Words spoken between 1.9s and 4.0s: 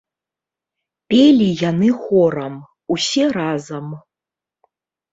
хорам, усе разам.